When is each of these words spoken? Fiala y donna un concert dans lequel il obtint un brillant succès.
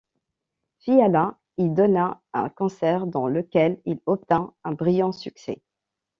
Fiala 0.79 1.37
y 1.57 1.69
donna 1.69 2.23
un 2.33 2.49
concert 2.49 3.05
dans 3.05 3.27
lequel 3.27 3.79
il 3.85 4.01
obtint 4.07 4.51
un 4.63 4.71
brillant 4.71 5.11
succès. 5.11 5.61